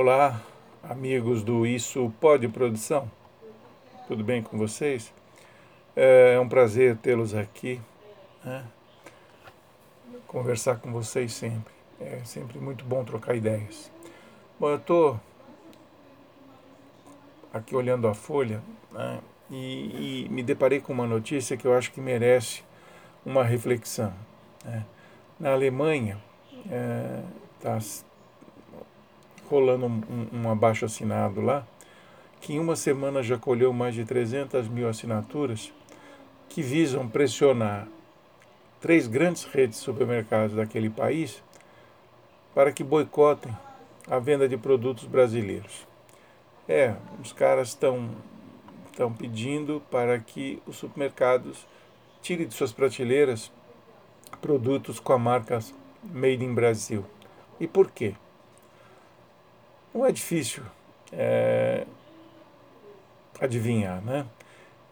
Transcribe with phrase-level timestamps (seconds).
[0.00, 0.40] Olá,
[0.80, 3.10] amigos do Isso Pode Produção.
[4.06, 5.12] Tudo bem com vocês?
[5.96, 7.80] É um prazer tê-los aqui,
[8.44, 8.64] né?
[10.28, 11.74] conversar com vocês sempre.
[12.00, 13.90] É sempre muito bom trocar ideias.
[14.56, 15.20] Bom, eu estou
[17.52, 18.62] aqui olhando a folha
[18.92, 19.18] né?
[19.50, 22.62] e, e, me deparei com uma notícia que eu acho que merece
[23.26, 24.14] uma reflexão.
[24.64, 24.86] Né?
[25.40, 26.22] Na Alemanha,
[27.58, 27.78] está é,
[29.48, 31.66] rolando um, um, abaixo assinado lá,
[32.40, 35.72] que em uma semana já colheu mais de 300 mil assinaturas
[36.48, 37.88] que visam pressionar
[38.80, 41.42] três grandes redes de supermercados daquele país
[42.54, 43.56] para que boicotem
[44.08, 45.86] a venda de produtos brasileiros.
[46.68, 48.10] É, os caras estão
[48.98, 51.64] estão pedindo para que os supermercados
[52.20, 53.52] tirem de suas prateleiras
[54.40, 55.60] produtos com a marca
[56.02, 57.04] Made in Brasil.
[57.60, 58.14] E por quê?
[59.98, 60.62] Não é difícil
[61.12, 61.84] é,
[63.40, 64.26] adivinhar, né?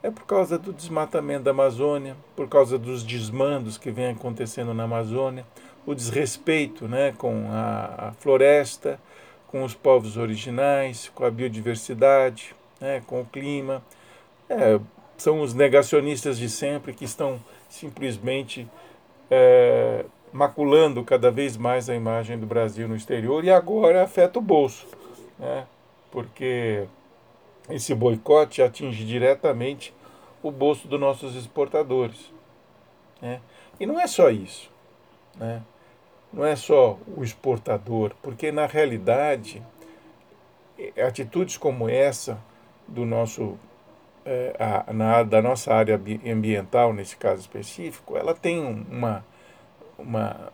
[0.02, 4.82] É por causa do desmatamento da Amazônia, por causa dos desmandos que vem acontecendo na
[4.82, 5.46] Amazônia,
[5.86, 8.98] o desrespeito né, com a, a floresta,
[9.46, 13.80] com os povos originais, com a biodiversidade, né, com o clima.
[14.50, 14.80] É,
[15.16, 18.66] são os negacionistas de sempre que estão simplesmente
[19.30, 24.42] é, maculando cada vez mais a imagem do Brasil no exterior e agora afeta o
[24.42, 24.86] bolso,
[25.38, 25.66] né?
[26.10, 26.86] porque
[27.68, 29.94] esse boicote atinge diretamente
[30.42, 32.32] o bolso dos nossos exportadores.
[33.20, 33.40] Né?
[33.78, 34.70] E não é só isso,
[35.36, 35.62] né?
[36.32, 39.62] não é só o exportador, porque na realidade
[41.06, 42.38] atitudes como essa
[42.86, 43.58] do nosso
[44.24, 49.24] é, a, na, da nossa área ambiental nesse caso específico, ela tem uma
[49.98, 50.52] uma,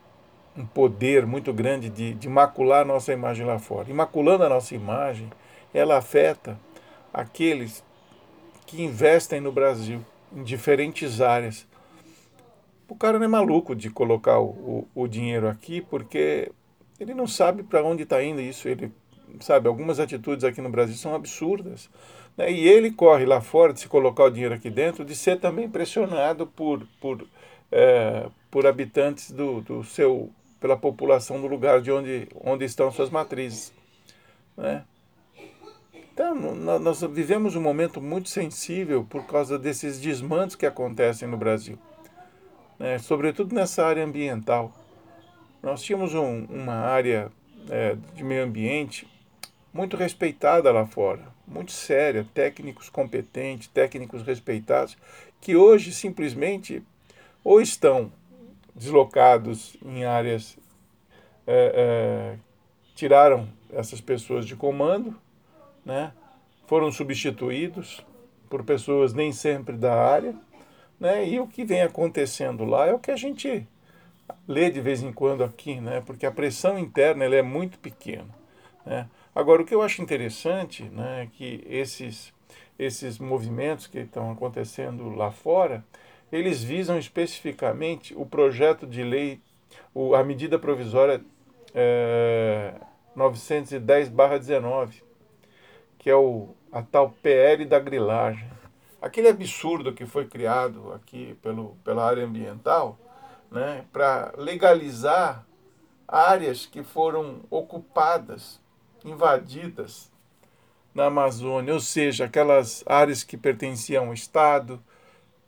[0.56, 3.90] um poder muito grande de, de macular nossa imagem lá fora.
[3.90, 5.30] E maculando a nossa imagem,
[5.72, 6.58] ela afeta
[7.12, 7.82] aqueles
[8.66, 11.66] que investem no Brasil em diferentes áreas.
[12.88, 16.50] O cara não é maluco de colocar o, o, o dinheiro aqui porque
[17.00, 18.68] ele não sabe para onde está indo isso.
[18.68, 18.92] Ele
[19.40, 21.88] sabe, algumas atitudes aqui no Brasil são absurdas.
[22.36, 22.50] Né?
[22.52, 25.68] E ele corre lá fora de se colocar o dinheiro aqui dentro, de ser também
[25.68, 27.26] pressionado por, por,
[27.70, 30.30] é, por habitantes do, do seu,
[30.62, 33.72] pela população do lugar de onde, onde estão suas matrizes.
[34.56, 34.84] Né?
[35.92, 41.76] Então, nós vivemos um momento muito sensível por causa desses desmandos que acontecem no Brasil,
[42.78, 42.96] né?
[43.00, 44.72] sobretudo nessa área ambiental.
[45.60, 47.32] Nós tínhamos um, uma área
[47.68, 49.08] é, de meio ambiente
[49.74, 54.96] muito respeitada lá fora, muito séria, técnicos competentes, técnicos respeitados,
[55.40, 56.84] que hoje simplesmente
[57.42, 58.12] ou estão
[58.74, 60.56] deslocados em áreas,
[61.46, 62.38] é, é,
[62.94, 65.16] tiraram essas pessoas de comando,
[65.84, 66.12] né?
[66.66, 68.04] foram substituídos
[68.48, 70.34] por pessoas nem sempre da área,
[70.98, 71.28] né?
[71.28, 73.66] e o que vem acontecendo lá é o que a gente
[74.46, 76.02] lê de vez em quando aqui, né?
[76.04, 78.28] porque a pressão interna ela é muito pequena.
[78.84, 79.08] Né?
[79.34, 82.32] Agora, o que eu acho interessante né, é que esses,
[82.78, 85.84] esses movimentos que estão acontecendo lá fora,
[86.32, 89.40] eles visam especificamente o projeto de lei,
[89.94, 91.22] o, a medida provisória
[91.74, 92.74] é,
[93.16, 95.02] 910-19,
[95.98, 98.50] que é o, a tal PL da grilagem.
[99.00, 102.98] Aquele absurdo que foi criado aqui pelo, pela área ambiental
[103.50, 105.44] né, para legalizar
[106.08, 108.60] áreas que foram ocupadas,
[109.04, 110.10] invadidas
[110.94, 114.82] na Amazônia, ou seja, aquelas áreas que pertenciam ao Estado,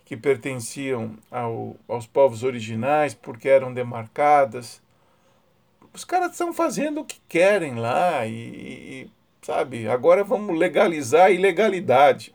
[0.04, 4.82] que pertenciam ao, aos povos originais porque eram demarcadas.
[5.92, 9.10] Os caras estão fazendo o que querem lá e, e,
[9.42, 12.34] sabe, agora vamos legalizar a ilegalidade.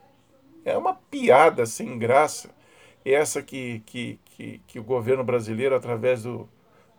[0.66, 2.50] É uma piada sem graça
[3.06, 6.48] essa que, que, que, que o governo brasileiro, através do,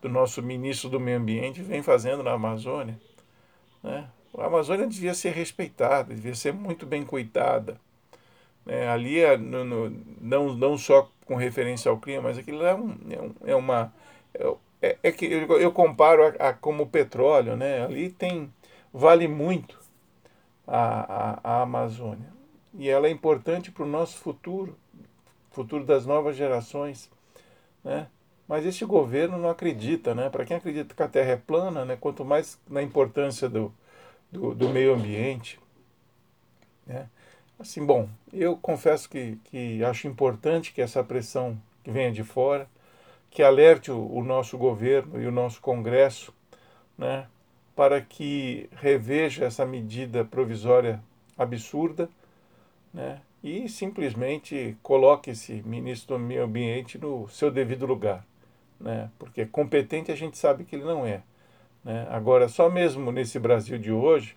[0.01, 2.99] do nosso ministro do Meio Ambiente, vem fazendo na Amazônia.
[3.83, 4.07] Né?
[4.37, 7.79] A Amazônia devia ser respeitada, devia ser muito bem cuidada.
[8.67, 12.75] É, ali é, no, no, não, não só com referência ao clima, mas aquilo é,
[12.75, 13.93] um, é, um, é uma.
[14.33, 17.83] É, é, é que eu, eu comparo a, a, como petróleo, né?
[17.83, 18.51] Ali tem.
[18.93, 19.79] vale muito
[20.67, 22.31] a, a, a Amazônia.
[22.73, 24.77] E ela é importante para o nosso futuro,
[25.51, 27.11] futuro das novas gerações.
[27.83, 28.07] Né?
[28.47, 30.29] Mas esse governo não acredita, né?
[30.29, 31.97] Para quem acredita que a Terra é plana, né?
[31.99, 33.73] quanto mais na importância do,
[34.31, 35.59] do, do meio ambiente.
[36.85, 37.07] Né?
[37.61, 42.67] Assim, bom, eu confesso que, que acho importante que essa pressão que venha de fora,
[43.29, 46.33] que alerte o, o nosso governo e o nosso Congresso,
[46.97, 47.27] né,
[47.75, 50.99] para que reveja essa medida provisória
[51.37, 52.09] absurda
[52.91, 58.25] né, e simplesmente coloque esse ministro do Meio Ambiente no seu devido lugar.
[58.79, 61.21] Né, porque competente a gente sabe que ele não é.
[61.83, 62.07] Né?
[62.09, 64.33] Agora, só mesmo nesse Brasil de hoje,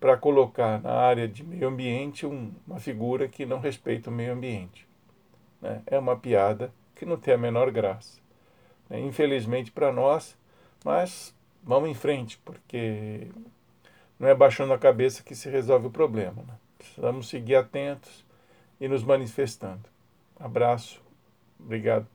[0.00, 4.32] para colocar na área de meio ambiente um, uma figura que não respeita o meio
[4.32, 4.88] ambiente.
[5.60, 5.82] Né?
[5.86, 8.18] É uma piada que não tem a menor graça.
[8.88, 8.98] Né?
[9.00, 10.36] Infelizmente para nós,
[10.82, 13.28] mas vamos em frente, porque
[14.18, 16.42] não é baixando a cabeça que se resolve o problema.
[16.42, 16.54] Né?
[16.78, 18.24] Precisamos seguir atentos
[18.80, 19.84] e nos manifestando.
[20.38, 21.02] Abraço,
[21.58, 22.06] obrigado.